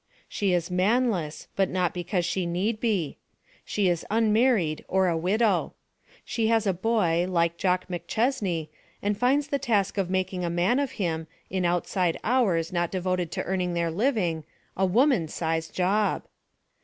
[0.27, 3.19] She is man less but not because she need be.
[3.63, 5.75] She is unmarried or a widow.
[6.25, 8.69] She has a boy, like Jock McChesney,
[9.03, 13.31] and finds the task of making a man of him, in outside hours not devoted
[13.33, 14.43] to earning their living,
[14.75, 16.23] a woman sized job!